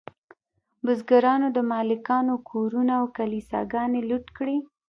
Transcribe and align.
بزګرانو 0.85 1.47
د 1.57 1.59
مالکانو 1.71 2.35
کورونه 2.49 2.93
او 2.99 3.05
کلیساګانې 3.17 4.01
لوټ 4.09 4.25
کړې. 4.37 4.57